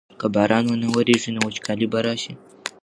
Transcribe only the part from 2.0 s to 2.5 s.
راشي.